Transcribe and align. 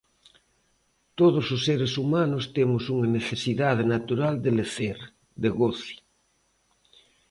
Todos 1.19 1.45
os 1.55 1.61
seres 1.67 1.93
humanos 2.01 2.43
temos 2.57 2.83
unha 2.95 3.07
necesidade 3.17 3.83
natural 3.93 4.35
de 4.45 4.51
lecer, 4.59 4.97
de 5.41 5.49
goze. 5.59 5.93